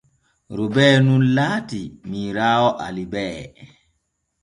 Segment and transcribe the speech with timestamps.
[0.61, 3.71] Robee nun laatii miiraawo Alibee.